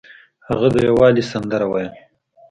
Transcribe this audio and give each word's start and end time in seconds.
هغه 0.47 0.67
د 0.75 0.77
یووالي 0.87 1.23
سندره 1.31 1.65
ویله. 1.71 1.93